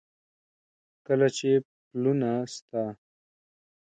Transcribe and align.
کله 1.05 1.27
چې 1.37 1.51
پلونه 1.89 2.31
ستا، 2.53 2.83